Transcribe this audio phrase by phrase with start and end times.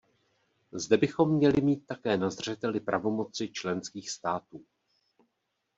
[0.73, 4.65] Zde bychom měli mít také na zřeteli pravomoci členských států.